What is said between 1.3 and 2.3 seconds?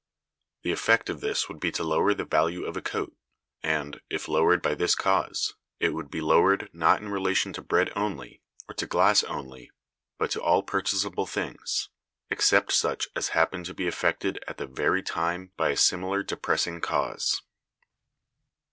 would be to lower the